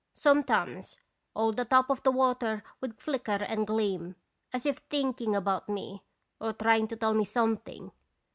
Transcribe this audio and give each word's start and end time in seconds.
Sometimes 0.13 0.97
all 1.35 1.51
the 1.51 1.63
top 1.63 1.91
of 1.91 2.01
the 2.01 2.09
water 2.09 2.63
would 2.81 2.97
flicker 2.99 3.37
and 3.45 3.67
gleam, 3.67 4.15
as 4.51 4.65
if 4.65 4.79
thinking 4.89 5.35
about 5.35 5.69
me 5.69 6.01
or 6.39 6.53
trying 6.53 6.87
to 6.87 6.95
tell 6.95 7.13
me 7.13 7.23
something. 7.23 7.91